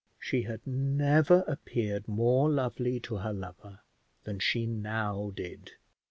[0.19, 3.81] She had never appeared more lovely to her lover
[4.23, 5.73] than she now did.